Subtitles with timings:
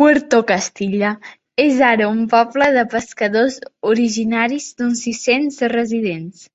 [0.00, 1.08] Puerto Castilla
[1.64, 3.58] és ara un poble de pescadors
[3.94, 6.48] originaris d'uns sis-cents residents.